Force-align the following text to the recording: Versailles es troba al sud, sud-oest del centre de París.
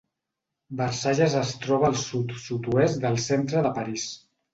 Versailles 0.77 1.35
es 1.41 1.51
troba 1.65 1.87
al 1.89 1.99
sud, 2.03 2.33
sud-oest 2.45 2.99
del 3.05 3.19
centre 3.27 3.63
de 3.67 3.73
París. 3.77 4.09